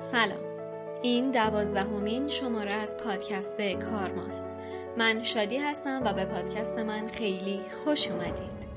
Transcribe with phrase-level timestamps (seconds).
[0.00, 0.38] سلام.
[1.02, 4.46] این دوازدهمین شماره از پادکست کارماست
[4.98, 8.67] من شادی هستم و به پادکست من خیلی خوش اومدید.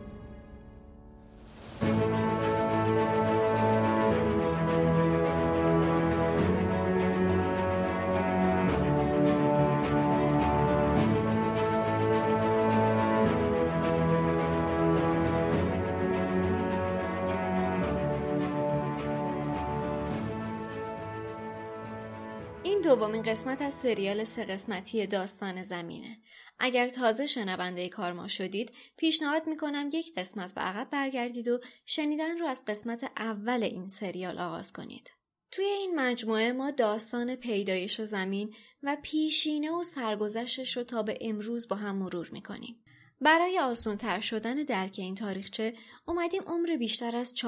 [23.22, 26.18] این دومین قسمت از سریال سه قسمتی داستان زمینه.
[26.60, 32.48] اگر تازه شنونده کارما شدید، پیشنهاد می‌کنم یک قسمت به عقب برگردید و شنیدن رو
[32.48, 35.12] از قسمت اول این سریال آغاز کنید.
[35.52, 41.68] توی این مجموعه ما داستان پیدایش زمین و پیشینه و سرگذشتش رو تا به امروز
[41.68, 42.84] با هم مرور می‌کنیم.
[43.22, 45.74] برای آسان تر شدن درک این تاریخچه
[46.08, 47.46] اومدیم عمر بیشتر از 4.5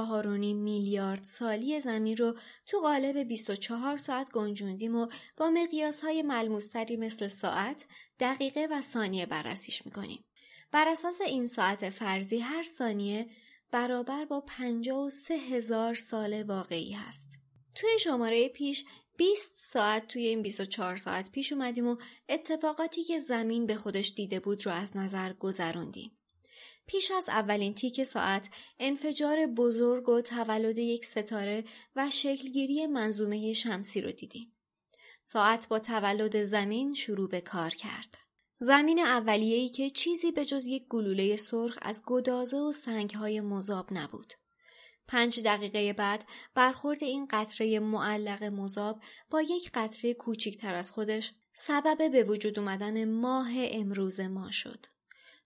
[0.55, 5.07] میلیارد سالی زمین رو تو قالب 24 ساعت گنجوندیم و
[5.37, 7.85] با مقیاس های ملموستری مثل ساعت،
[8.19, 10.25] دقیقه و ثانیه بررسیش می‌کنیم.
[10.71, 13.29] بر اساس این ساعت فرضی هر ثانیه
[13.71, 17.29] برابر با 53 هزار سال واقعی هست.
[17.75, 18.85] توی شماره پیش
[19.17, 21.97] 20 ساعت توی این 24 ساعت پیش اومدیم و
[22.29, 26.11] اتفاقاتی که زمین به خودش دیده بود رو از نظر گذروندیم.
[26.87, 31.63] پیش از اولین تیک ساعت انفجار بزرگ و تولد یک ستاره
[31.95, 34.53] و شکلگیری منظومه شمسی رو دیدیم.
[35.23, 38.17] ساعت با تولد زمین شروع به کار کرد.
[38.59, 44.33] زمین اولیه‌ای که چیزی به جز یک گلوله سرخ از گدازه و سنگهای مذاب نبود.
[45.07, 52.11] پنج دقیقه بعد برخورد این قطره معلق مذاب با یک قطره کوچکتر از خودش سبب
[52.11, 54.85] به وجود اومدن ماه امروز ما شد.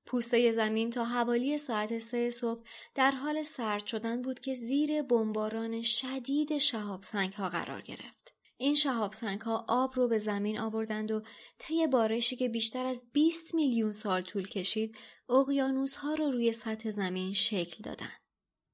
[0.06, 2.64] پوسته زمین تا حوالی ساعت سه صبح
[2.96, 8.34] در حال سرد شدن بود که زیر بمباران شدید شهاب سنگ ها قرار گرفت.
[8.58, 11.22] این شهاب سنگ ها آب رو به زمین آوردند و
[11.58, 14.98] طی بارشی که بیشتر از 20 میلیون سال طول کشید،
[15.30, 18.27] اقیانوس ها رو روی سطح زمین شکل دادند.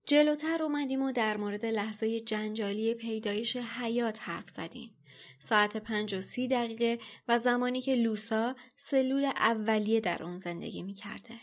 [0.08, 4.98] جلوتر اومدیم و در مورد لحظه جنجالی پیدایش حیات حرف زدیم.
[5.40, 10.94] ساعت پنج و سی دقیقه و زمانی که لوسا سلول اولیه در اون زندگی می
[10.94, 11.36] کرده.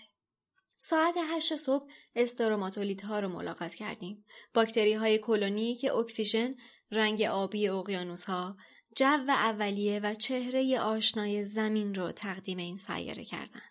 [0.77, 4.25] ساعت هشت صبح استروماتولیت ها رو ملاقات کردیم.
[4.55, 6.55] باکتری های کلونی که اکسیژن،
[6.91, 8.57] رنگ آبی اقیانوس ها،
[8.97, 13.70] جو اولیه و چهره آشنای زمین رو تقدیم این سیاره کردند.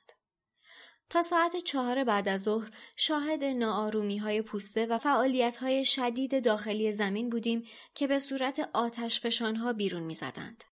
[1.09, 6.91] تا ساعت چهار بعد از ظهر شاهد ناآرومی های پوسته و فعالیت های شدید داخلی
[6.91, 7.63] زمین بودیم
[7.95, 10.63] که به صورت آتشفشان ها بیرون می زدند.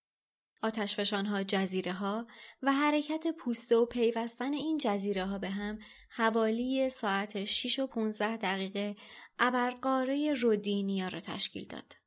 [0.62, 2.28] آتشفشان ها جزیره ها
[2.62, 8.38] و حرکت پوسته و پیوستن این جزیره ها به هم حوالی ساعت 6 و 15
[8.38, 8.96] دقیقه
[9.40, 12.07] ابرقاره رودینیا را تشکیل داد.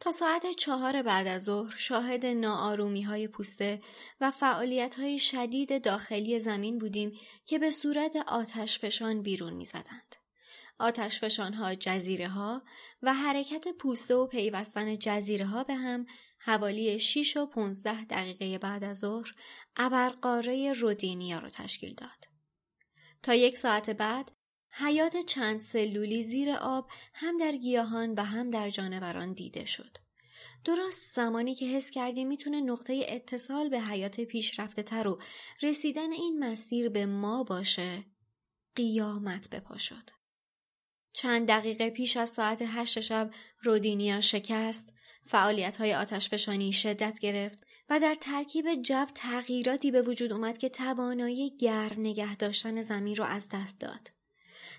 [0.00, 3.80] تا ساعت چهار بعد از ظهر شاهد ناآرومی های پوسته
[4.20, 7.12] و فعالیت های شدید داخلی زمین بودیم
[7.46, 10.16] که به صورت آتش فشان بیرون می زدند.
[10.78, 12.62] آتش فشان ها جزیره ها
[13.02, 16.06] و حرکت پوسته و پیوستن جزیره ها به هم
[16.38, 19.34] حوالی 6 و 15 دقیقه بعد از ظهر
[19.76, 22.24] ابرقاره رودینیا را تشکیل داد.
[23.22, 24.32] تا یک ساعت بعد
[24.78, 29.96] حیات چند سلولی زیر آب هم در گیاهان و هم در جانوران دیده شد.
[30.64, 35.20] درست زمانی که حس کردیم می‌تونه نقطه اتصال به حیات پیشرفته تر و
[35.62, 38.04] رسیدن این مسیر به ما باشه
[38.74, 40.10] قیامت بپا شد.
[41.12, 43.30] چند دقیقه پیش از ساعت هشت شب
[43.62, 44.92] رودینیا شکست،
[45.26, 51.56] فعالیت های آتشفشانی شدت گرفت و در ترکیب جو تغییراتی به وجود اومد که توانایی
[51.56, 54.15] گر نگه داشتن زمین رو از دست داد.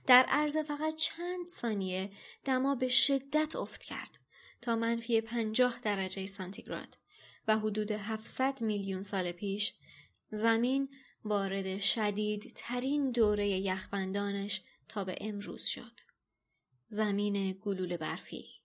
[0.07, 2.11] در عرض فقط چند ثانیه
[2.43, 4.19] دما به شدت افت کرد
[4.61, 6.97] تا منفی پنجاه درجه سانتیگراد
[7.47, 9.73] و حدود 700 میلیون سال پیش
[10.31, 10.89] زمین
[11.25, 15.99] وارد شدید ترین دوره یخبندانش تا به امروز شد.
[16.87, 18.56] زمین گلوله برفی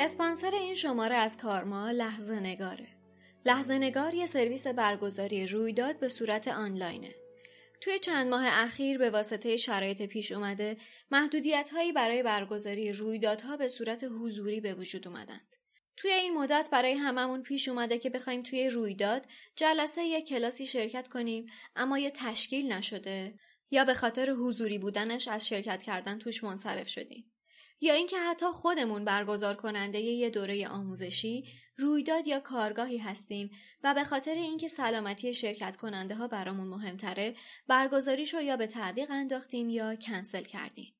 [0.00, 2.88] اسپانسر این شماره از کارما لحظه نگاره.
[3.46, 7.14] لحظه نگار یه سرویس برگزاری رویداد به صورت آنلاینه.
[7.80, 10.76] توی چند ماه اخیر به واسطه شرایط پیش اومده
[11.10, 15.56] محدودیت هایی برای برگزاری رویدادها به صورت حضوری به وجود اومدند.
[15.96, 21.08] توی این مدت برای هممون پیش اومده که بخوایم توی رویداد جلسه یا کلاسی شرکت
[21.08, 21.46] کنیم
[21.76, 23.38] اما یا تشکیل نشده
[23.70, 27.32] یا به خاطر حضوری بودنش از شرکت کردن توش منصرف شدیم
[27.80, 31.44] یا اینکه حتی خودمون برگزار کننده یه دوره آموزشی
[31.76, 33.50] رویداد یا کارگاهی هستیم
[33.84, 37.34] و به خاطر اینکه سلامتی شرکت کننده ها برامون مهمتره
[37.68, 40.94] برگزاریش رو یا به تعویق انداختیم یا کنسل کردیم.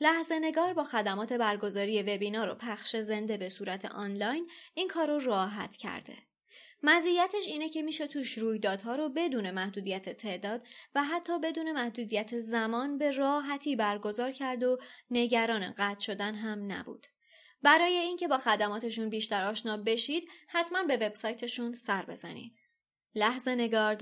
[0.00, 5.18] لحظه نگار با خدمات برگزاری وبینار و پخش زنده به صورت آنلاین این کار رو
[5.18, 6.25] راحت کرده.
[6.88, 12.98] مزیتش اینه که میشه توش رویدادها رو بدون محدودیت تعداد و حتی بدون محدودیت زمان
[12.98, 14.78] به راحتی برگزار کرد و
[15.10, 17.06] نگران قطع شدن هم نبود.
[17.62, 22.52] برای اینکه با خدماتشون بیشتر آشنا بشید حتما به وبسایتشون سر بزنید.
[23.14, 23.94] لحظه نگار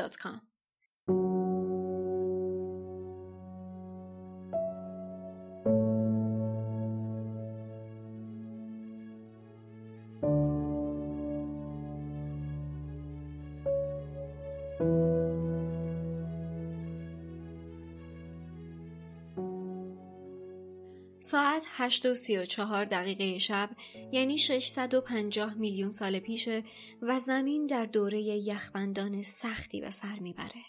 [21.24, 23.70] ساعت 8 و 34 دقیقه شب
[24.12, 26.64] یعنی 650 میلیون سال پیشه
[27.02, 30.64] و زمین در دوره یخبندان سختی به سر می‌بره.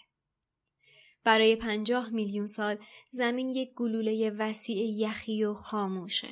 [1.24, 2.76] برای 50 میلیون سال
[3.10, 6.28] زمین یک گلوله وسیع یخی و خاموشه.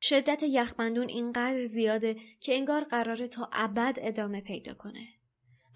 [0.00, 5.08] شدت یخبندون اینقدر زیاده که انگار قراره تا ابد ادامه پیدا کنه.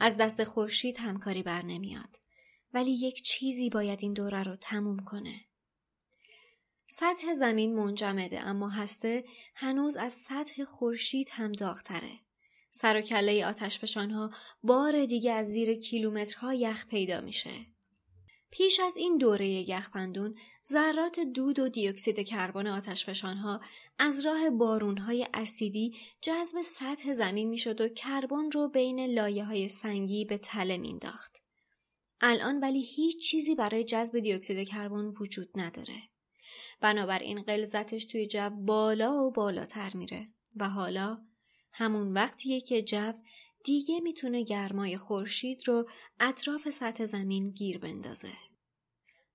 [0.00, 2.16] از دست خورشید همکاری بر نمیاد.
[2.74, 5.51] ولی یک چیزی باید این دوره رو تموم کنه.
[6.94, 9.24] سطح زمین منجمده اما هسته
[9.54, 12.20] هنوز از سطح خورشید هم داغتره.
[12.70, 14.30] سر و کله آتش ها
[14.62, 17.50] بار دیگه از زیر کیلومترها یخ پیدا میشه.
[18.50, 20.34] پیش از این دوره یخپندون
[20.72, 23.60] ذرات دود و دیوکسید کربن آتش ها
[23.98, 24.40] از راه
[24.98, 30.78] های اسیدی جذب سطح زمین می‌شد و کربن رو بین لایه های سنگی به تله
[30.78, 31.42] مینداخت.
[32.20, 36.11] الان ولی هیچ چیزی برای جذب دیوکسید کربن وجود نداره.
[36.82, 41.18] بنابراین غلظتش توی جو بالا و بالاتر میره و حالا
[41.72, 43.12] همون وقتیه که جو
[43.64, 45.88] دیگه می‌تونه گرمای خورشید رو
[46.20, 48.32] اطراف سطح زمین گیر بندازه.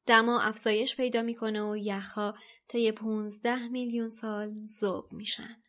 [0.06, 2.36] دما افزایش پیدا می‌کنه و یخها
[2.68, 5.64] طی 15 میلیون سال ذوب میشن.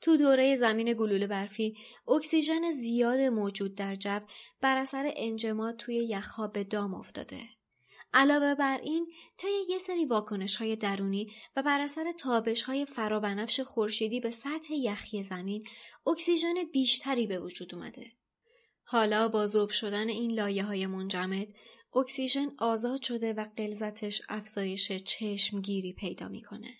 [0.00, 1.76] تو دوره زمین گلوله برفی
[2.08, 4.20] اکسیژن زیاد موجود در جو
[4.60, 7.40] بر اثر انجماد توی یخها به دام افتاده
[8.14, 13.60] علاوه بر این طی یه سری واکنش های درونی و بر اثر تابش های فرابنفش
[13.60, 15.64] خورشیدی به سطح یخی زمین
[16.06, 18.12] اکسیژن بیشتری به وجود اومده.
[18.84, 21.48] حالا با ذوب شدن این لایه های منجمد
[21.94, 26.74] اکسیژن آزاد شده و قلزتش افزایش چشمگیری پیدا می‌کنه.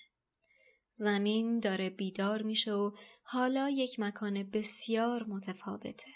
[0.95, 2.91] زمین داره بیدار میشه و
[3.23, 6.13] حالا یک مکان بسیار متفاوته.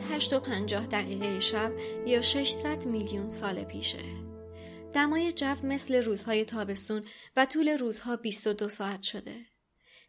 [0.00, 1.72] ساعت 8 و 50 دقیقه شب
[2.06, 3.98] یا 600 میلیون سال پیشه.
[4.94, 7.04] دمای جو مثل روزهای تابستون
[7.36, 9.36] و طول روزها 22 ساعت شده.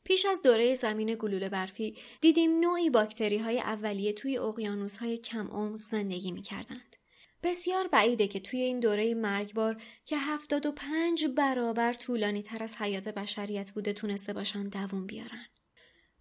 [0.03, 5.47] پیش از دوره زمین گلوله برفی دیدیم نوعی باکتری های اولیه توی اقیانوس های کم
[5.47, 6.95] عمق زندگی می کردند.
[7.43, 13.71] بسیار بعیده که توی این دوره مرگبار که 75 برابر طولانی تر از حیات بشریت
[13.71, 15.45] بوده تونسته باشن دووم بیارن.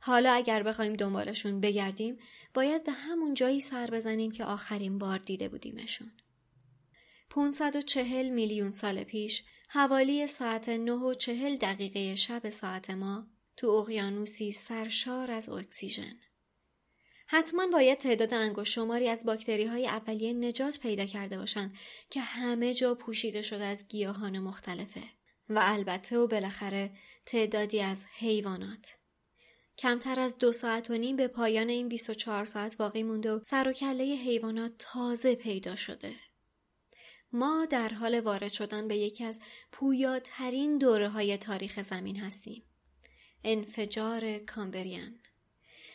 [0.01, 2.19] حالا اگر بخوایم دنبالشون بگردیم
[2.55, 6.13] باید به همون جایی سر بزنیم که آخرین بار دیده بودیمشون.
[7.31, 13.27] 540 میلیون سال پیش حوالی ساعت 9 و 40 دقیقه شب ساعت ما
[13.57, 16.21] تو اقیانوسی سرشار از اکسیژن.
[17.27, 21.75] حتما باید تعداد انگشت شماری از باکتری های اولیه نجات پیدا کرده باشند
[22.11, 25.03] که همه جا پوشیده شده از گیاهان مختلفه
[25.49, 26.91] و البته و بالاخره
[27.27, 29.00] تعدادی از حیوانات.
[29.79, 33.69] کمتر از دو ساعت و نیم به پایان این 24 ساعت باقی مونده و سر
[33.69, 36.13] و کله حیوانات تازه پیدا شده.
[37.33, 39.41] ما در حال وارد شدن به یکی از
[39.73, 42.63] پویاترین دوره های تاریخ زمین هستیم.
[43.45, 45.21] انفجار کامبریان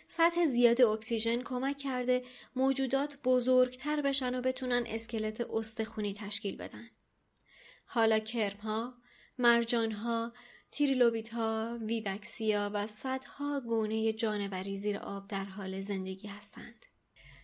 [0.07, 2.23] سطح زیاد اکسیژن کمک کرده
[2.55, 6.89] موجودات بزرگتر بشن و بتونن اسکلت استخونی تشکیل بدن.
[7.85, 8.93] حالا کرمها،
[9.37, 10.33] مرجانها،
[10.77, 16.85] تریلوبیت ها، ویوکسیا و صدها گونه جانوری زیر آب در حال زندگی هستند.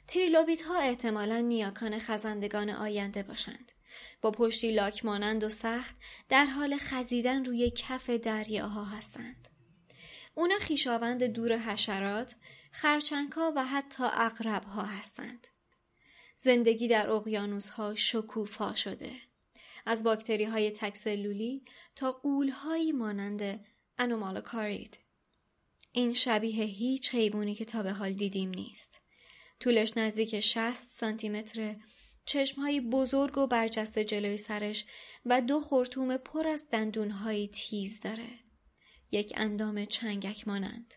[0.08, 3.72] تریلوبیت ها احتمالا نیاکان خزندگان آینده باشند.
[4.22, 5.96] با پشتی لاک مانند و سخت
[6.30, 9.48] در حال خزیدن روی کف دریاها هستند.
[10.36, 12.36] اونا خویشاوند دور حشرات،
[12.72, 15.48] خرچنگها و حتی عقرب ها هستند.
[16.38, 19.12] زندگی در اقیانوس ها شکوفا شده.
[19.86, 23.66] از باکتری های تکسلولی تا قول هایی مانند
[23.98, 25.00] انومالوکارید.
[25.92, 29.02] این شبیه هیچ حیوانی که تا به حال دیدیم نیست.
[29.60, 31.76] طولش نزدیک 60 سانتی متر،
[32.26, 34.86] چشمهایی بزرگ و برجسته جلوی سرش
[35.26, 38.30] و دو خورتوم پر از دندونهایی تیز داره.
[39.12, 40.94] یک اندام چنگک مانند.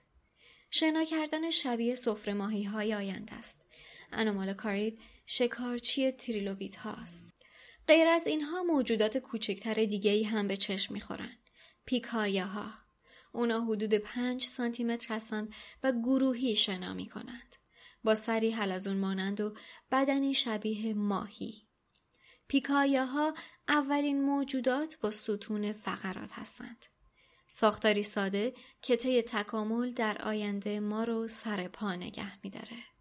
[0.71, 3.67] شنا کردن شبیه سفره ماهی های آینده است.
[4.13, 7.34] انومال کارید شکارچی تریلوبیت هاست.
[7.89, 11.39] غیر از اینها موجودات کوچکتر دیگه ای هم به چشم می‌خورن.
[11.87, 12.71] پیکایه ها.
[13.33, 17.57] اونا حدود پنج سانتی متر هستند و گروهی شنا می کنند.
[18.05, 19.55] با سری حلزون مانند و
[19.91, 21.69] بدنی شبیه ماهی.
[22.49, 23.35] پیکایه ها
[23.69, 26.85] اولین موجودات با ستون فقرات هستند.
[27.47, 32.94] ساختاری ساده که طی تکامل در آینده ما رو سر پا نگه میداره.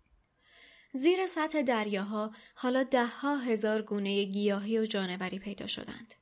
[0.94, 6.14] زیر سطح دریاها حالا ده ها هزار گونه گیاهی و جانوری پیدا شدند.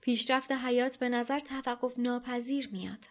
[0.00, 3.04] پیشرفت حیات به نظر توقف ناپذیر میاد.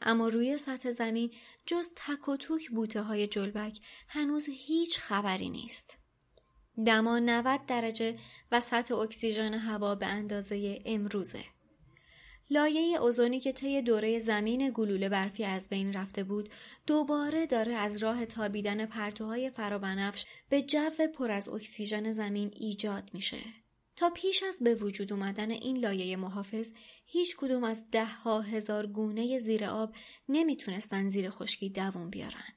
[0.00, 1.30] اما روی سطح زمین
[1.66, 5.98] جز تک و توک بوته های جلبک هنوز هیچ خبری نیست.
[6.86, 8.18] دما 90 درجه
[8.52, 11.44] و سطح اکسیژن هوا به اندازه امروزه.
[12.50, 16.48] لایه اوزونی که طی دوره زمین گلوله برفی از بین رفته بود
[16.86, 23.38] دوباره داره از راه تابیدن پرتوهای فرابنفش به جو پر از اکسیژن زمین ایجاد میشه.
[23.96, 26.72] تا پیش از به وجود اومدن این لایه محافظ
[27.06, 29.94] هیچ کدوم از ده ها هزار گونه زیر آب
[30.28, 32.52] نمی‌تونستن زیر خشکی دووم بیارن.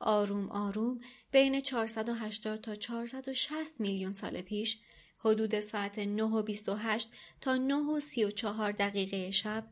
[0.00, 1.00] آروم آروم
[1.32, 4.78] بین 480 تا 460 میلیون سال پیش
[5.18, 7.08] حدود ساعت 9 و 28
[7.40, 9.66] تا 9 و 34 دقیقه شب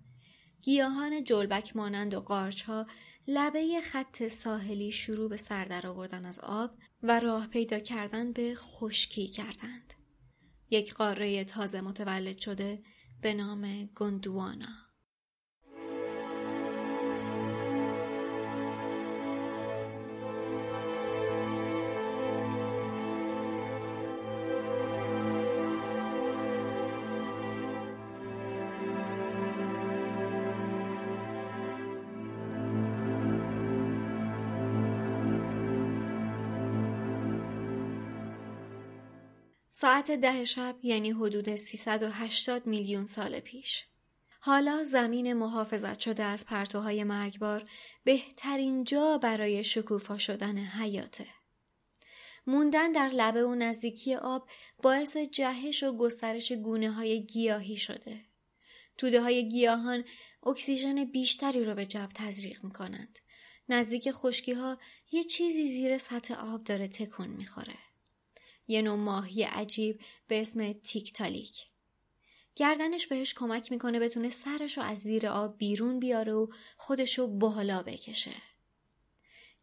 [0.63, 2.87] گیاهان جلبک مانند و قارچ ها
[3.29, 6.71] لبه خط ساحلی شروع به سر آوردن از آب
[7.03, 9.95] و راه پیدا کردن به خشکی کردند.
[10.71, 12.83] یک قاره تازه متولد شده
[13.23, 14.84] به نام گندوانا.
[39.85, 43.85] ساعت ده شب یعنی حدود 380 میلیون سال پیش.
[44.41, 47.69] حالا زمین محافظت شده از پرتوهای مرگبار
[48.05, 51.27] بهترین جا برای شکوفا شدن حیاته.
[52.47, 54.49] موندن در لبه و نزدیکی آب
[54.83, 58.21] باعث جهش و گسترش گونه های گیاهی شده.
[58.99, 60.05] توده های گیاهان
[60.47, 63.19] اکسیژن بیشتری رو به جو تزریق می کنند.
[63.69, 64.79] نزدیک خشکی ها
[65.13, 67.94] یه چیزی زیر سطح آب داره تکون می‌خوره.
[68.69, 71.67] یه نوع ماهی عجیب به اسم تیکتالیک.
[72.57, 78.35] گردنش بهش کمک می‌کنه بتونه سرشو از زیر آب بیرون بیاره و خودشو بالا بکشه.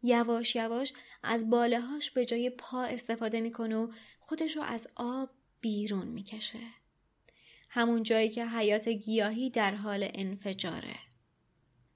[0.02, 0.92] یواش یواش
[1.22, 5.30] از بالهاش به جای پا استفاده می‌کنه و خودشو از آب
[5.60, 6.58] بیرون می‌کشه.
[7.68, 10.96] همون جایی که حیات گیاهی در حال انفجاره.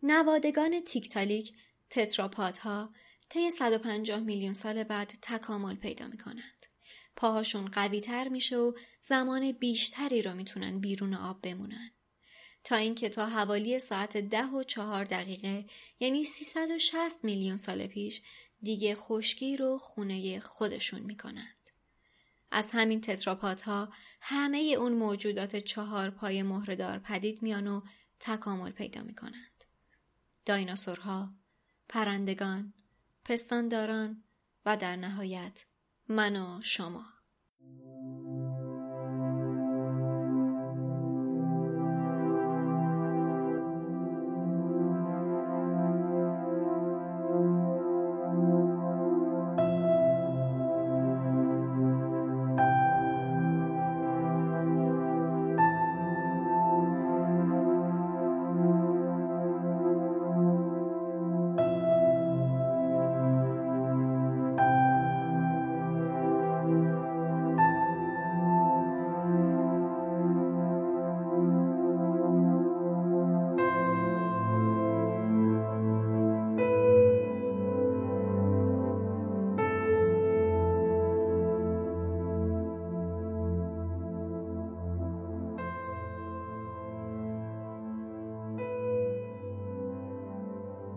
[0.03, 1.53] نوادگان تیکتالیک
[1.91, 2.91] تتراپادها
[3.29, 6.56] طی 150 میلیون سال بعد تکامل پیدا می‌کنن.
[7.16, 11.90] پاهاشون قوی تر میشه و زمان بیشتری رو می‌تونن بیرون آب بمونن.
[12.64, 15.66] تا اینکه تا حوالی ساعت ده و چهار دقیقه
[16.00, 18.23] یعنی 360 میلیون سال پیش
[18.62, 21.70] دیگه خشکی رو خونه خودشون می‌کنند.
[22.50, 23.04] از همین
[23.64, 27.80] ها همه اون موجودات چهار پای مهردار پدید میان و
[28.20, 29.64] تکامل پیدا می‌کنند.
[30.44, 31.35] دایناسورها،
[31.88, 32.75] پرندگان،
[33.25, 34.25] پستانداران
[34.66, 35.64] و در نهایت
[36.09, 37.15] من و شما.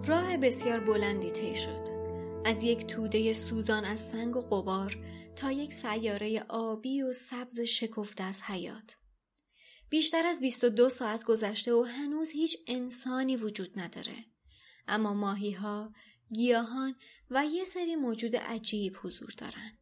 [0.09, 1.87] راه بسیار بلندی طی شد.
[2.45, 4.97] از یک توده سوزان از سنگ و قبار
[5.35, 8.97] تا یک سیاره آبی و سبز شکفته از حیات.
[9.89, 14.25] بیشتر از 22 ساعت گذشته و هنوز هیچ انسانی وجود نداره.
[14.87, 15.93] اما ماهی ها،
[16.33, 16.95] گیاهان
[17.29, 19.77] و یه سری موجود عجیب حضور دارن.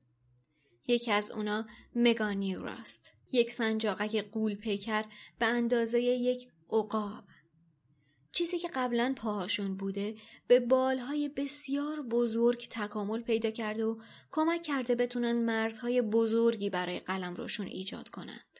[0.87, 5.05] یکی از اونا مگانیوراست یک سنجاقک قول پیکر
[5.39, 7.23] به اندازه یک عقاب.
[8.37, 10.15] چیزی که قبلا پاهاشون بوده
[10.47, 14.01] به بالهای بسیار بزرگ تکامل پیدا کرده و
[14.31, 18.59] کمک کرده بتونن مرزهای بزرگی برای قلم روشون ایجاد کنند.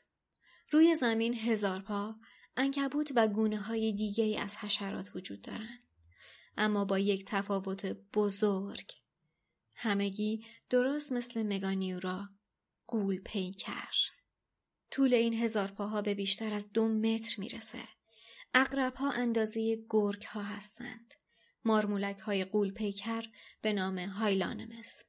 [0.71, 2.15] روی زمین هزار پا،
[2.55, 5.85] انکبوت و گونه های دیگه ای از حشرات وجود دارند.
[6.57, 8.91] اما با یک تفاوت بزرگ.
[9.75, 12.29] همگی درست مثل مگانیورا
[12.87, 13.93] قول پیکر.
[14.91, 17.96] طول این هزار پاها به بیشتر از دو متر می‌رسه.
[18.53, 21.13] اقرب ها اندازه گرگ ها هستند.
[21.65, 23.23] مارمولک های قول پیکر
[23.61, 25.03] به نام هایلانمس.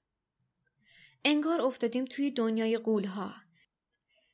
[1.24, 3.34] انگار افتادیم توی دنیای قول ها.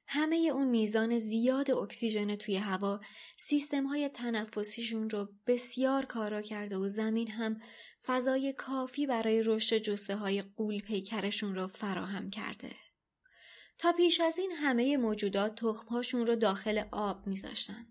[0.07, 3.01] همه اون میزان زیاد اکسیژن توی هوا
[3.39, 7.61] سیستم های تنفسیشون رو بسیار کارا کرده و زمین هم
[8.07, 12.71] فضای کافی برای رشد جسه های قول پیکرشون رو فراهم کرده.
[13.79, 17.87] تا پیش از این همه موجودات تخمهاشون رو داخل آب میذاشتن.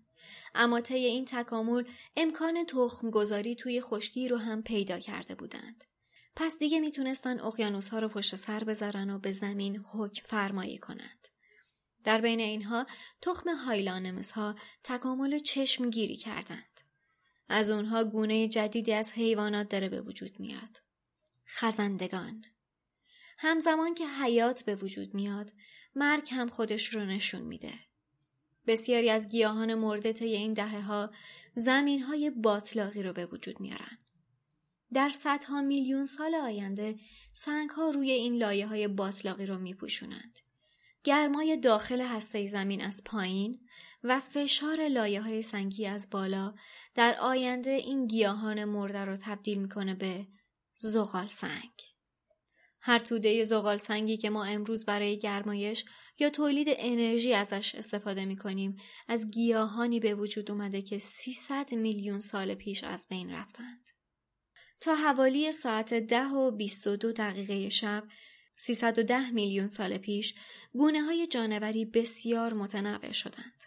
[0.54, 1.84] اما طی این تکامل
[2.16, 5.84] امکان تخم گذاری توی خشکی رو هم پیدا کرده بودند.
[6.36, 11.28] پس دیگه می‌تونستن اقیانوس ها رو پشت سر بذارن و به زمین حکم فرمایی کنند.
[12.04, 12.86] در بین اینها
[13.22, 16.80] تخم هایلانمس ها تکامل چشمگیری کردند.
[17.48, 20.80] از اونها گونه جدیدی از حیوانات داره به وجود میاد.
[21.48, 22.44] خزندگان
[23.38, 25.52] همزمان که حیات به وجود میاد
[25.94, 27.72] مرگ هم خودش رو نشون میده.
[28.66, 31.10] بسیاری از گیاهان مرده طی این دهه ها
[31.54, 33.98] زمین های باطلاقی رو به وجود میارن.
[34.92, 36.96] در صدها میلیون سال آینده
[37.32, 40.38] سنگ ها روی این لایه های باطلاقی رو میپوشونند.
[41.04, 43.60] گرمای داخل هسته زمین از پایین
[44.04, 46.54] و فشار لایه های سنگی از بالا
[46.94, 50.26] در آینده این گیاهان مرده رو تبدیل می‌کنه به
[50.78, 51.93] زغال سنگ.
[52.86, 55.84] هر توده زغال سنگی که ما امروز برای گرمایش
[56.18, 58.76] یا تولید انرژی ازش استفاده می کنیم
[59.08, 63.90] از گیاهانی به وجود اومده که 300 میلیون سال پیش از بین رفتند.
[64.80, 68.04] تا حوالی ساعت ده و 22 دقیقه شب
[68.56, 70.34] 310 میلیون سال پیش
[70.72, 73.62] گونه های جانوری بسیار متنوع شدند.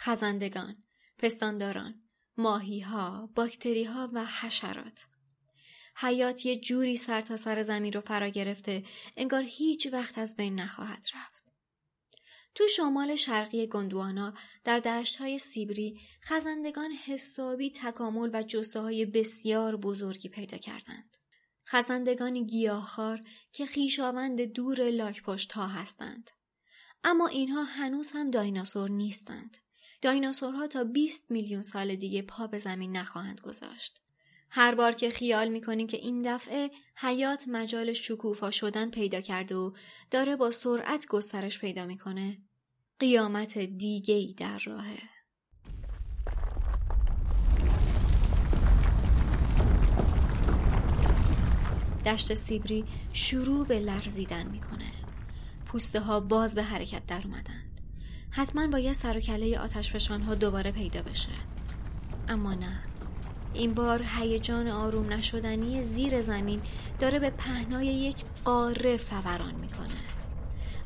[0.00, 0.82] خزندگان،
[1.18, 2.02] پستانداران،
[2.36, 5.06] ماهی ها، باکتری ها و حشرات.
[6.00, 8.84] حیات یه جوری سر تا سر زمین رو فرا گرفته
[9.16, 11.52] انگار هیچ وقت از بین نخواهد رفت.
[12.54, 14.34] تو شمال شرقی گندوانا
[14.64, 21.16] در دشت های سیبری خزندگان حسابی تکامل و جسه های بسیار بزرگی پیدا کردند.
[21.68, 23.20] خزندگان گیاهخوار
[23.52, 26.30] که خیشاوند دور لاکپشت ها هستند.
[27.04, 29.56] اما اینها هنوز هم دایناسور نیستند.
[30.02, 34.00] دایناسورها تا 20 میلیون سال دیگه پا به زمین نخواهند گذاشت.
[34.50, 39.72] هر بار که خیال می‌کنیم که این دفعه حیات مجال شکوفا شدن پیدا کرده و
[40.10, 42.38] داره با سرعت گسترش پیدا می‌کنه
[42.98, 44.98] قیامت دیگه ای در راهه.
[52.06, 54.92] دشت سیبری شروع به لرزیدن می‌کنه.
[55.66, 57.80] پوسته ها باز به حرکت در اومدند
[58.30, 61.32] حتما باید سر و کله آتش ها دوباره پیدا بشه.
[62.28, 62.87] اما نه.
[63.54, 66.62] این بار هیجان آروم نشدنی زیر زمین
[66.98, 70.18] داره به پهنای یک قاره فوران می‌کنه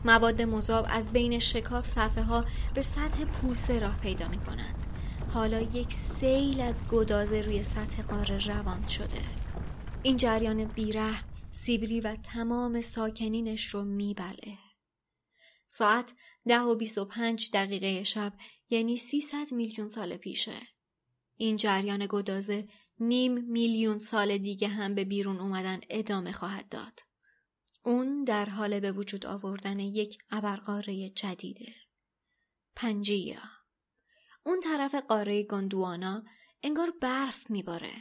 [0.04, 2.44] مواد مذاب از بین شکاف صفحه ها
[2.74, 4.86] به سطح پوسه راه پیدا می کنند.
[5.34, 9.20] حالا یک سیل از گدازه روی سطح قاره روان شده.
[10.02, 11.14] این جریان بیره
[11.50, 14.58] سیبری و تمام ساکنینش رو میبله.
[15.68, 16.12] ساعت
[16.48, 18.32] ده و بیست و پنج دقیقه شب
[18.70, 20.52] یعنی سیصد میلیون سال پیشه.
[21.42, 22.68] این جریان گدازه
[23.00, 27.00] نیم میلیون سال دیگه هم به بیرون اومدن ادامه خواهد داد.
[27.82, 31.74] اون در حال به وجود آوردن یک ابرقاره جدیده.
[32.76, 33.42] پنجیا
[34.46, 36.24] اون طرف قاره گندوانا
[36.62, 37.92] انگار برف میباره.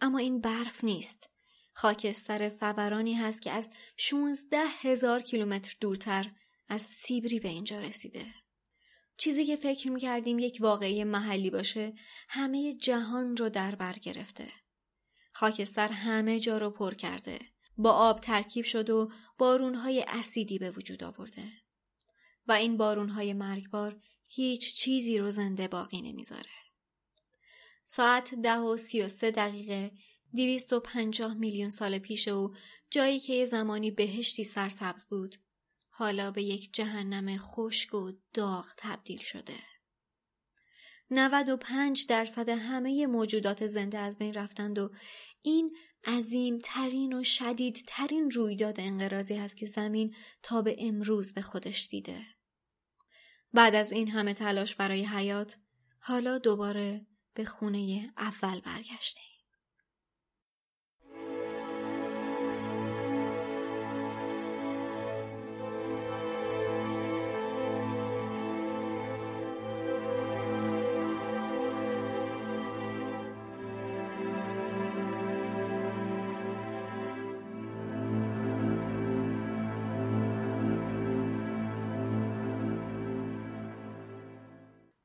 [0.00, 1.30] اما این برف نیست.
[1.72, 6.32] خاکستر فورانی هست که از 16 هزار کیلومتر دورتر
[6.68, 8.26] از سیبری به اینجا رسیده.
[9.20, 11.92] چیزی که فکر می‌کردیم یک واقعی محلی باشه
[12.28, 14.48] همه جهان رو در بر گرفته.
[15.32, 17.38] خاکستر همه جا رو پر کرده.
[17.76, 21.44] با آب ترکیب شد و بارونهای اسیدی به وجود آورده.
[22.46, 26.50] و این بارونهای مرگبار هیچ چیزی رو زنده باقی نمی‌ذاره.
[27.84, 29.92] ساعت ده و سی و سه دقیقه
[30.36, 32.54] دویست و پنجاه میلیون سال پیش او
[32.90, 35.36] جایی که یه زمانی بهشتی سرسبز بود
[36.00, 39.54] حالا به یک جهنم خشک و داغ تبدیل شده.
[41.10, 44.90] 95 درصد همه موجودات زنده از بین رفتند و
[45.42, 51.42] این عظیم ترین و شدید ترین رویداد انقراضی هست که زمین تا به امروز به
[51.42, 52.26] خودش دیده.
[53.52, 55.56] بعد از این همه تلاش برای حیات
[55.98, 59.29] حالا دوباره به خونه اول برگشته.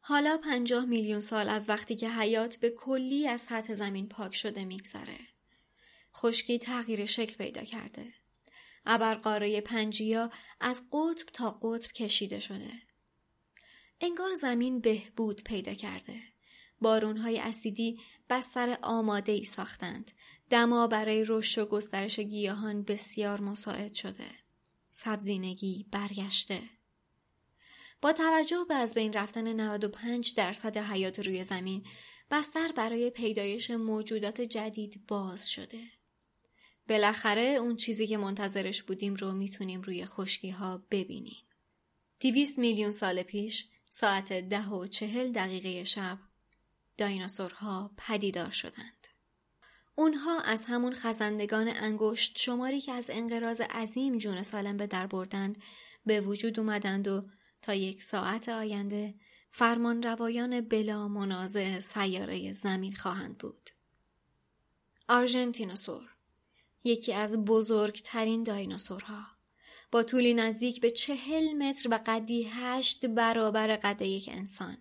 [0.07, 4.65] حالا پنجاه میلیون سال از وقتی که حیات به کلی از سطح زمین پاک شده
[4.65, 5.17] میگذره.
[6.15, 8.13] خشکی تغییر شکل پیدا کرده.
[8.85, 12.71] ابرقاره پنجیا از قطب تا قطب کشیده شده.
[14.01, 16.19] انگار زمین بهبود پیدا کرده.
[16.81, 20.11] بارونهای اسیدی بستر آماده ای ساختند.
[20.49, 24.27] دما برای رشد و گسترش گیاهان بسیار مساعد شده.
[24.91, 26.61] سبزینگی برگشته.
[28.05, 31.85] با توجه به از بین رفتن 95 درصد حیات روی زمین
[32.31, 35.81] بستر برای پیدایش موجودات جدید باز شده.
[36.89, 41.47] بالاخره اون چیزی که منتظرش بودیم رو می‌تونیم روی خشکی ها ببینیم.
[42.19, 46.19] دیویست میلیون سال پیش ساعت ده و چهل دقیقه شب
[46.97, 49.07] دایناسورها پدیدار شدند.
[49.95, 55.57] اونها از همون خزندگان انگشت شماری که از انقراض عظیم جون سالم به در بردند
[56.05, 57.25] به وجود اومدند و
[57.65, 59.15] تا یک ساعت آینده
[59.51, 63.69] فرمان روایان بلا منازع سیاره زمین خواهند بود.
[65.07, 66.15] آرژنتینوسور
[66.83, 69.23] یکی از بزرگترین دایناسورها
[69.91, 74.77] با طولی نزدیک به چهل متر و قدی هشت برابر قد یک انسان.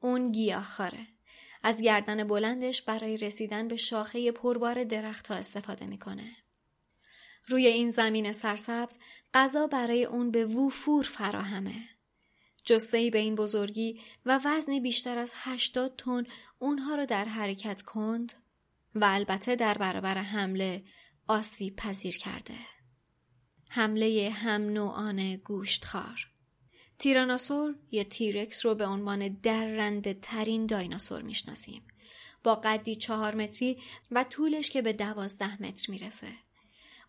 [0.00, 1.06] اون گیاهخواره.
[1.62, 6.36] از گردن بلندش برای رسیدن به شاخه پربار درختها استفاده می‌کنه.
[7.48, 8.98] روی این زمین سرسبز
[9.34, 11.88] غذا برای اون به وفور فراهمه.
[12.64, 16.24] جسهی به این بزرگی و وزن بیشتر از 80 تن
[16.58, 18.32] اونها رو در حرکت کند
[18.94, 20.84] و البته در برابر حمله
[21.28, 22.54] آسیب پذیر کرده.
[23.70, 26.28] حمله هم نوعان گوشتخوار.
[26.98, 31.82] تیراناسور یا تیرکس رو به عنوان درنده ترین دایناسور می‌شناسیم.
[32.44, 33.78] با قدی چهار متری
[34.10, 36.43] و طولش که به دوازده متر می‌رسه.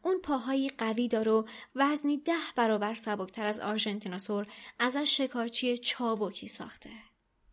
[0.06, 4.48] اون پاهایی قوی داره و وزنی ده برابر سبکتر از آرژنتیناسور
[4.80, 6.90] ازش شکارچی چابکی ساخته.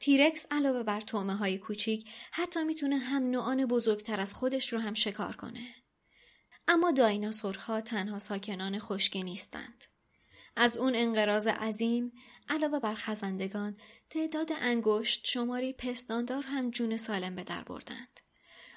[0.01, 4.95] تیرکس علاوه بر تومه های کوچیک حتی می‌تونه هم نوعان بزرگتر از خودش رو هم
[4.95, 5.75] شکار کنه.
[6.69, 9.85] اما دایناسورها تنها ساکنان خشکی نیستند.
[10.57, 12.13] از اون انقراض عظیم
[12.49, 13.77] علاوه بر خزندگان
[14.11, 18.21] تعداد انگشت شماری پستاندار هم جون سالم به در بردند.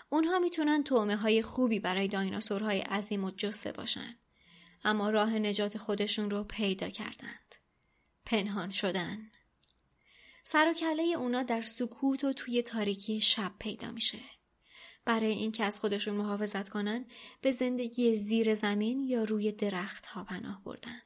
[0.09, 4.15] اونها می‌تونن تومه های خوبی برای دایناسورهای عظیم و جسه باشن.
[4.83, 7.55] اما راه نجات خودشون رو پیدا کردند.
[8.25, 9.31] پنهان شدن.
[10.43, 14.19] سر و کله اونا در سکوت و توی تاریکی شب پیدا میشه.
[15.05, 17.05] برای اینکه از خودشون محافظت کنن
[17.41, 21.01] به زندگی زیر زمین یا روی درخت ها پناه بردن.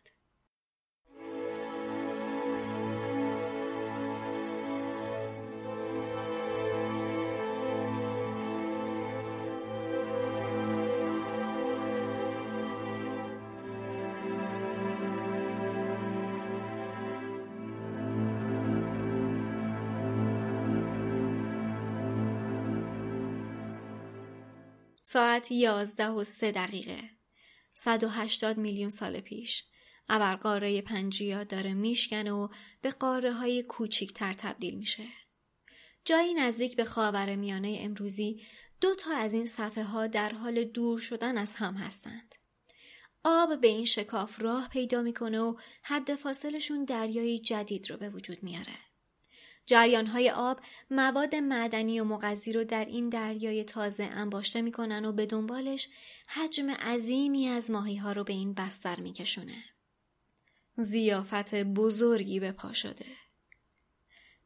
[25.11, 27.09] ساعت یازده و سه دقیقه.
[27.73, 29.63] 180 میلیون سال پیش.
[30.09, 32.47] ابرقاره پنجیا داره میشکنه و
[32.81, 35.03] به قاره های کوچیکتر تبدیل میشه.
[36.05, 38.41] جایی نزدیک به خاور میانه امروزی
[38.81, 42.35] دو تا از این صفحه ها در حال دور شدن از هم هستند.
[43.23, 48.43] آب به این شکاف راه پیدا می‌کنه و حد فاصلشون دریایی جدید رو به وجود
[48.43, 48.88] میاره.
[49.73, 50.60] های آب
[50.91, 55.88] مواد معدنی و مغذی رو در این دریای تازه انباشته می‌کنن و به دنبالش
[56.27, 59.63] حجم عظیمی از ماهی ها رو به این بستر میکشونه.
[60.77, 63.05] زیافت بزرگی به پا شده.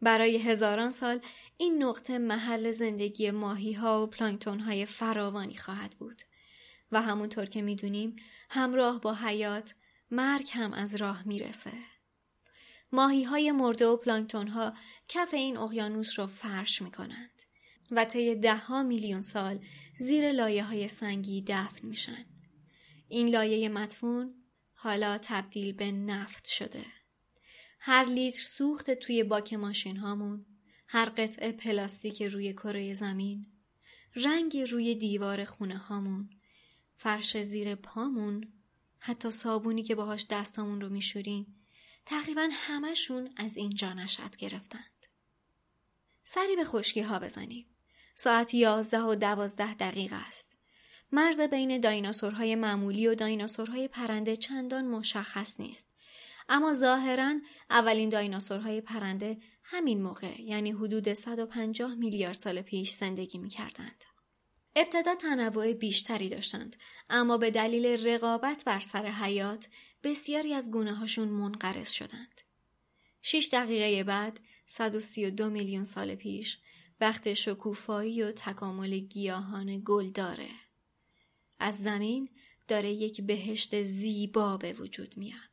[0.01, 1.19] برای هزاران سال
[1.57, 6.21] این نقطه محل زندگی ماهی ها و پلانکتون های فراوانی خواهد بود
[6.91, 8.15] و همونطور که می‌دونیم
[8.49, 9.75] همراه با حیات
[10.11, 11.71] مرگ هم از راه می‌رسه.
[12.93, 14.73] ماهی های مرده و پلانکتون ها
[15.07, 17.41] کف این اقیانوس را فرش می کنند
[17.91, 19.59] و طی دهها میلیون سال
[19.99, 22.25] زیر لایه های سنگی دفن میشن.
[23.07, 24.33] این لایه مدفون
[24.73, 26.85] حالا تبدیل به نفت شده.
[27.79, 30.45] هر لیتر سوخت توی باک ماشین هامون،
[30.87, 33.45] هر قطعه پلاستیک روی کره زمین،
[34.15, 36.29] رنگ روی دیوار خونه هامون،
[36.95, 38.53] فرش زیر پامون،
[38.99, 41.62] حتی صابونی که باهاش دستامون رو میشوریم،
[42.05, 45.05] تقریبا همشون از اینجا نشد گرفتند.
[46.23, 47.65] سری به خشکی ها بزنیم.
[48.15, 50.57] ساعت یازده و دوازده دقیقه است.
[51.11, 55.87] مرز بین دایناسورهای معمولی و دایناسورهای پرنده چندان مشخص نیست.
[56.49, 57.33] اما ظاهرا
[57.69, 64.03] اولین دایناسورهای پرنده همین موقع یعنی حدود 150 میلیارد سال پیش زندگی می کردند.
[64.75, 66.75] ابتدا تنوع بیشتری داشتند
[67.09, 69.67] اما به دلیل رقابت بر سر حیات
[70.03, 72.41] بسیاری از گونه هاشون منقرض شدند.
[73.21, 76.57] شش دقیقه بعد 132 میلیون سال پیش
[77.01, 80.49] وقت شکوفایی و تکامل گیاهان گل داره.
[81.59, 82.29] از زمین
[82.67, 85.52] داره یک بهشت زیبا به وجود میاد.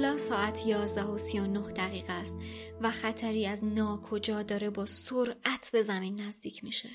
[0.00, 2.36] حالا ساعت 11 و 39 دقیقه است
[2.80, 6.88] و خطری از ناکجا داره با سرعت به زمین نزدیک میشه.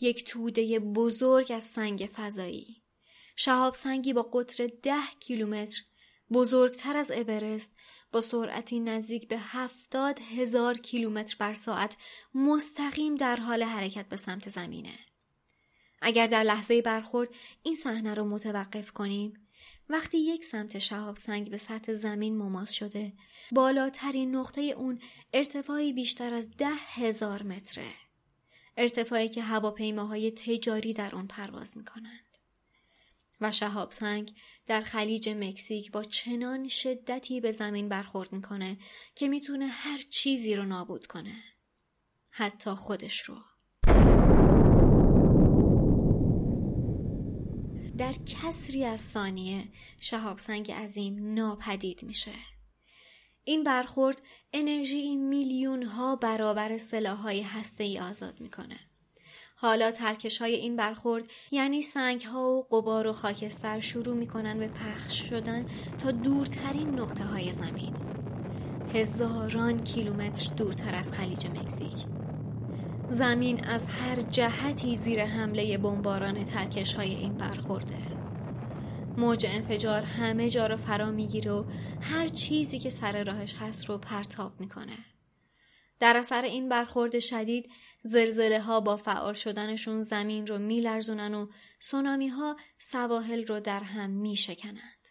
[0.00, 2.82] یک توده بزرگ از سنگ فضایی.
[3.36, 5.82] شهاب سنگی با قطر ده کیلومتر
[6.32, 7.74] بزرگتر از اورست
[8.12, 11.96] با سرعتی نزدیک به هفتاد هزار کیلومتر بر ساعت
[12.34, 14.98] مستقیم در حال حرکت به سمت زمینه.
[16.00, 17.28] اگر در لحظه برخورد
[17.62, 19.45] این صحنه رو متوقف کنیم
[19.88, 23.12] وقتی یک سمت شهاب سنگ به سطح زمین مماس شده
[23.52, 25.00] بالاترین نقطه اون
[25.32, 27.90] ارتفاعی بیشتر از ده هزار متره.
[28.76, 32.38] ارتفاعی که هواپیماهای تجاری در اون پرواز می‌کنند.
[33.40, 34.34] و شهاب سنگ
[34.66, 38.78] در خلیج مکزیک با چنان شدتی به زمین برخورد می‌کنه
[39.14, 41.42] که می‌تونه هر چیزی رو نابود کنه.
[42.30, 43.36] حتی خودش رو.
[47.98, 49.64] در کسری از ثانیه
[50.00, 52.32] شهاب سنگ عظیم ناپدید میشه.
[53.44, 58.76] این برخورد انرژی میلیون ها برابر های هسته ای آزاد می‌کنه.
[59.56, 64.68] حالا ترکش های این برخورد یعنی سنگ ها و قبار و خاکستر شروع می‌کنن به
[64.68, 65.66] پخش شدن
[65.98, 67.96] تا دورترین نقطه های زمین.
[68.94, 72.15] هزاران کیلومتر دورتر از خلیج مکزیک.
[73.10, 77.98] زمین از هر جهتی زیر حمله بمباران ترکش های این برخورده
[79.16, 81.64] موج انفجار همه جا رو فرا می‌گیره و
[82.00, 84.98] هر چیزی که سر راهش هست رو پرتاب می‌کنه
[86.00, 87.70] در اثر این برخورد شدید
[88.02, 91.46] زلزله ها با فعال شدنشون زمین رو میلرزونن و
[91.80, 95.08] سونامی ها سواحل رو در هم میشکنند.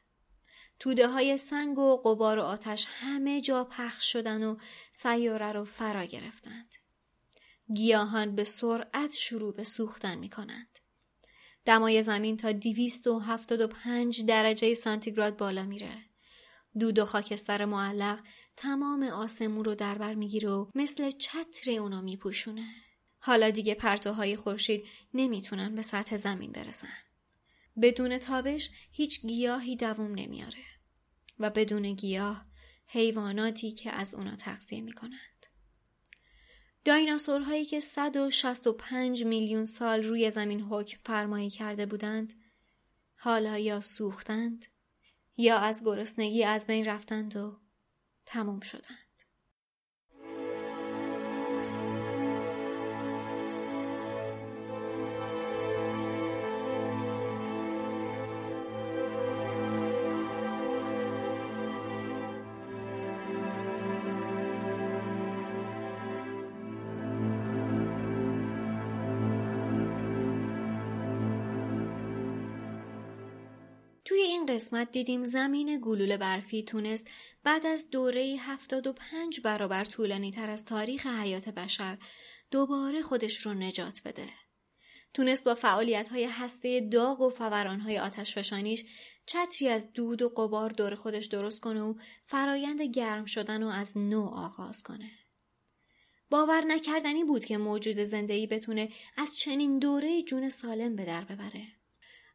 [0.79, 4.55] توده های سنگ و قبار و آتش همه جا پخش شدن و
[4.91, 6.84] سیاره رو فرا گرفتند.
[7.73, 10.79] گیاهان به سرعت شروع به سوختن می کنند.
[11.65, 15.97] دمای زمین تا 275 درجه سانتیگراد بالا میره.
[16.79, 18.19] دود و خاکستر معلق
[18.55, 22.67] تمام آسمون رو در بر می‌گیره و مثل چتری اونو میپوشونه.
[23.19, 26.93] حالا دیگه پرتوهای خورشید نمی‌تونن به سطح زمین برسن.
[27.81, 30.63] بدون تابش هیچ گیاهی دووم نمیاره
[31.39, 32.45] و بدون گیاه
[32.87, 35.19] حیواناتی که از اونا تغذیه می‌کنن.
[36.85, 42.33] دایناسورهایی که 165 میلیون سال روی زمین حکم فرمایی کرده بودند
[43.17, 44.65] حالا یا سوختند
[45.37, 47.59] یا از گرسنگی از بین رفتند و
[48.25, 49.04] تمام شدند.
[74.55, 77.07] قسمت دیدیم زمین گلوله برفی تونست
[77.43, 81.97] بعد از دوره 75 برابر طولانی تر از تاریخ حیات بشر
[82.51, 84.27] دوباره خودش رو نجات بده.
[85.13, 88.85] تونست با فعالیت های هسته داغ و فوران های آتش فشانیش
[89.25, 93.97] چتری از دود و قبار دور خودش درست کنه و فرایند گرم شدن رو از
[93.97, 95.11] نو آغاز کنه.
[96.29, 101.63] باور نکردنی بود که موجود زندگی بتونه از چنین دوره جون سالم به در ببره.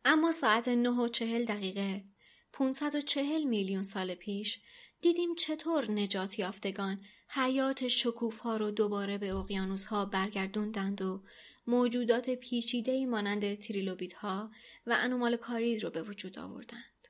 [0.05, 2.05] اما ساعت نه و چهل دقیقه
[2.53, 4.61] 540 میلیون سال پیش
[5.01, 11.23] دیدیم چطور نجات یافتگان حیات شکوف ها رو دوباره به اقیانوس ها برگردوندند و
[11.67, 14.51] موجودات پیچیده مانند تریلوبیت ها
[14.87, 17.09] و انومال کارید رو به وجود آوردند.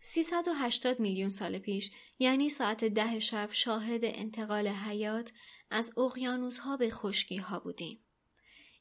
[0.00, 5.32] 380 میلیون سال پیش یعنی ساعت ده شب شاهد انتقال حیات
[5.70, 8.04] از اقیانوس ها به خشکی ها بودیم.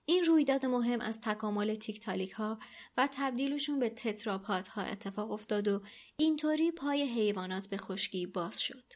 [0.10, 2.60] این رویداد مهم از تکامل تیکتالیک ها
[2.98, 5.82] و تبدیلشون به تتراپات ها اتفاق افتاد و
[6.17, 8.93] اینطوری پای حیوانات به خشکی باز شد.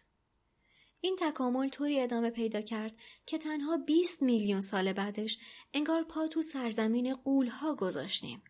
[1.02, 2.96] این تکامل طوری ادامه پیدا کرد
[3.26, 5.38] که تنها 20 میلیون سال بعدش
[5.74, 8.44] انگار پا تو سرزمین قول ها گذاشتیم.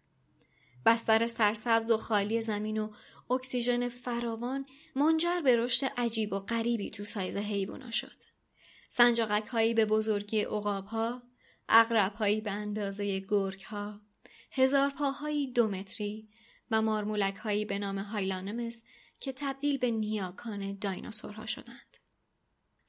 [0.85, 2.93] بستر سرسبز و خالی زمین و
[3.29, 8.23] اکسیژن فراوان منجر به رشد عجیب و غریبی تو سایز حیوانا شد.
[8.87, 11.32] سنجاقک هایی به بزرگی عقاب ها،
[11.75, 14.01] اغرب هایی به اندازه گرگ ها،
[14.51, 16.29] هزار پاهایی دو متری
[16.71, 18.83] و مارمولک هایی به نام هایلانمس
[19.19, 21.97] که تبدیل به نیاکان دایناسورها شدند.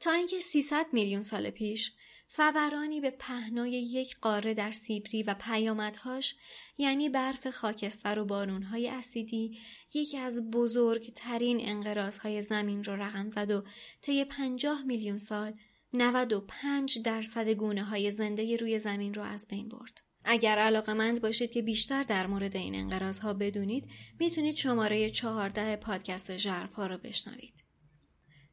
[0.01, 1.93] تا اینکه 300 میلیون سال پیش
[2.27, 6.37] فورانی به پهنای یک قاره در سیبری و پیامدهاش
[6.79, 9.59] یعنی برف خاکستر و بارونهای اسیدی
[9.95, 13.65] یکی از بزرگترین انقراضهای زمین رو رقم زد و
[14.03, 15.53] طی پنجاه میلیون سال
[15.95, 20.01] 95 درصد گونه های زنده روی زمین رو از بین برد.
[20.25, 23.89] اگر علاقه مند باشید که بیشتر در مورد این انقراض ها بدونید
[24.21, 27.65] می‌تونید شماره 14 پادکست ژرف ها رو بشنوید.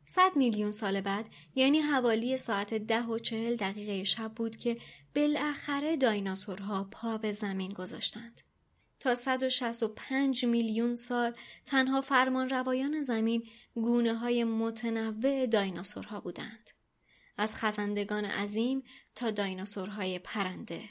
[0.05, 4.77] 100 میلیون سال بعد یعنی حوالی ساعت ده و چهل دقیقه شب بود که
[5.15, 8.41] بالاخره دایناسورها پا به زمین گذاشتند.
[8.99, 11.33] تا 165 میلیون سال
[11.65, 13.43] تنها فرمان روایان زمین
[13.75, 16.69] گونه های متنوع دایناسورها بودند.
[17.37, 18.83] از خزندگان عظیم
[19.15, 20.89] تا دایناسورهای پرنده.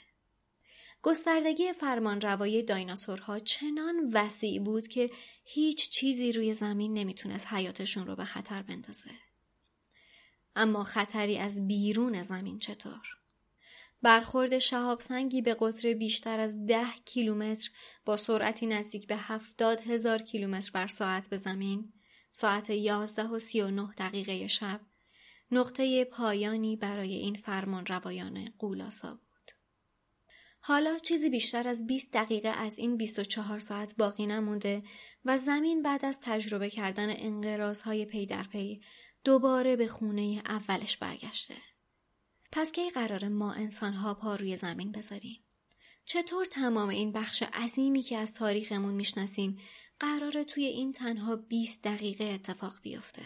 [1.02, 5.10] گستردگی فرمان روایی دایناسورها چنان وسیع بود که
[5.44, 9.10] هیچ چیزی روی زمین نمی‌تونست حیاتشون رو به خطر بندازه.
[10.56, 13.06] اما خطری از بیرون زمین چطور؟
[14.02, 17.70] برخورد شهاب سنگی به قطر بیشتر از ده کیلومتر
[18.04, 21.92] با سرعتی نزدیک به هفتاد هزار کیلومتر بر ساعت به زمین
[22.32, 24.80] ساعت یازده و سی و نه دقیقه شب
[25.52, 29.50] نقطه پایانی برای این فرمان روایان قولاسا بود.
[30.60, 34.82] حالا چیزی بیشتر از 20 دقیقه از این 24 ساعت باقی نمونده
[35.24, 38.80] و زمین بعد از تجربه کردن انقراضهای پی در پی
[39.24, 41.54] دوباره به خونه اولش برگشته.
[42.52, 45.44] پس کی قرار ما انسانها پا روی زمین بذاریم؟
[46.04, 49.58] چطور تمام این بخش عظیمی که از تاریخمون می‌شناسیم
[50.00, 53.22] قراره توی این تنها 20 دقیقه اتفاق بیفته؟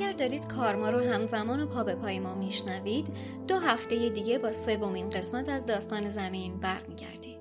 [0.00, 3.06] اگر دارید کارما رو همزمان و پا به پای ما میشنوید
[3.48, 7.40] دو هفته دیگه با سومین قسمت از داستان زمین برمیگردیم.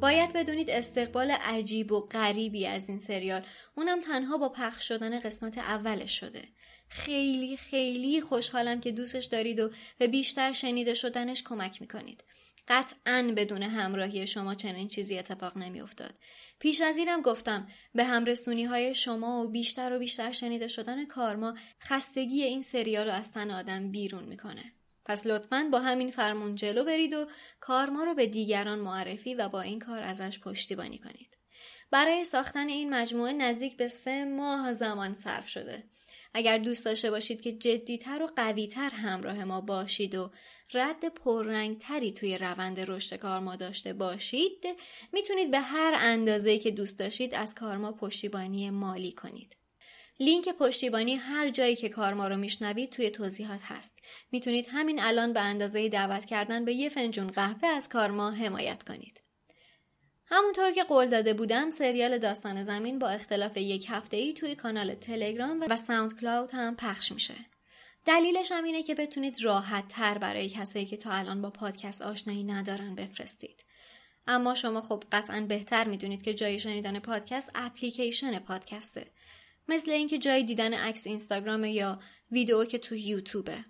[0.00, 3.42] باید بدونید استقبال عجیب و غریبی از این سریال
[3.76, 6.42] اونم تنها با پخش شدن قسمت اولش شده.
[6.88, 12.24] خیلی خیلی خوشحالم که دوستش دارید و به بیشتر شنیده شدنش کمک می‌کنید.
[12.68, 16.14] قطعا بدون همراهی شما چنین چیزی اتفاق نمیافتاد.
[16.58, 21.54] پیش از اینم گفتم به همرسونی های شما و بیشتر و بیشتر شنیده شدن کارما
[21.80, 24.72] خستگی این سریال رو از تن آدم بیرون می‌کنه.
[25.04, 27.26] پس لطفا با همین فرمون جلو برید و
[27.60, 31.36] کارما رو به دیگران معرفی و با این کار ازش پشتیبانی کنید.
[31.90, 35.84] برای ساختن این مجموعه نزدیک به سه ماه زمان صرف شده.
[36.34, 40.30] اگر دوست داشته باشید که جدیتر و قویتر همراه ما باشید و
[40.74, 44.66] رد پررنگ تری توی روند رشد کارما داشته باشید
[45.12, 49.56] می‌تونید به هر اندازه که دوست داشتید از کارما پشتیبانی مالی کنید.
[50.20, 53.98] لینک پشتیبانی هر جایی که کارما رو میشنوید توی توضیحات هست.
[54.32, 59.27] می‌تونید همین الان به اندازه دعوت کردن به یه فنجون قهوه از کارما حمایت کنید.
[60.30, 64.94] همونطور که قول داده بودم سریال داستان زمین با اختلاف یک هفته ای توی کانال
[64.94, 67.34] تلگرام و ساوند کلاود هم پخش میشه.
[68.04, 72.44] دلیلش هم اینه که بتونید راحت تر برای کسایی که تا الان با پادکست آشنایی
[72.44, 73.64] ندارن بفرستید.
[74.26, 79.10] اما شما خب قطعا بهتر می‌دونید که جای شنیدن پادکست اپلیکیشن پادکسته.
[79.68, 82.00] مثل اینکه جای دیدن عکس اینستاگرام یا
[82.30, 83.64] ویدیو که تو یوتیوبه.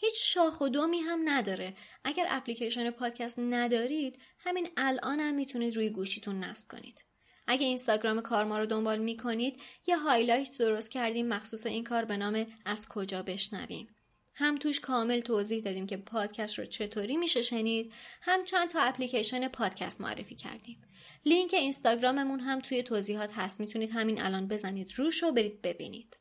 [0.00, 1.74] هیچ شاخ و دمی هم نداره.
[2.04, 7.04] اگر اپلیکیشن پادکست ندارید، همین الان هم می‌تونید روی گوشیتون نصب کنید.
[7.46, 12.46] اگه اینستاگرام کارما رو دنبال می‌کنید یه highlight درست کردیم مخصوص این کار به نام
[12.64, 13.88] از کجا بشنویم
[14.34, 17.92] هم توش کامل توضیح دادیم که پادکست رو چطوری میشه شنید
[18.22, 20.82] هم چند تا اپلیکیشن پادکست معرفی کردیم
[21.26, 26.19] لینک اینستاگراممون هم توی توضیحات هست می‌تونید همین الان بزنید روش و برید ببینید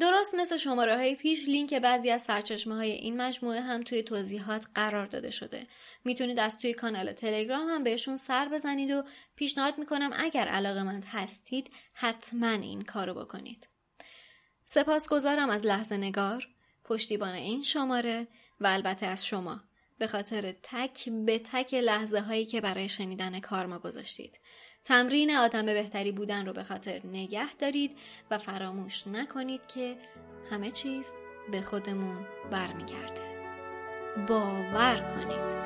[0.00, 4.66] درست مثل شماره های پیش لینک بعضی از سرچشمه های این مجموعه هم توی توضیحات
[4.74, 5.66] قرار داده شده.
[6.04, 9.02] می‌تونید از توی کانال تلگرام هم بهشون سر بزنید و
[9.36, 13.68] پیشنهاد می‌کنم اگر علاقه مند هستید حتما این کارو بکنید.
[14.64, 16.48] سپاسگزارم از لحظه نگار،
[16.84, 18.28] پشتیبان این شماره
[18.60, 19.60] و البته از شما
[19.98, 24.40] به خاطر تک به تک لحظه هایی که برای شنیدن کار ما گذاشتید.
[24.86, 27.98] تمرین آدم بهتری بودن رو به خاطر نگه دارید
[28.30, 29.96] و فراموش نکنید که
[30.50, 31.12] همه چیز
[31.52, 33.20] به خودمون برمیگرده.
[34.28, 35.56] باور کنید.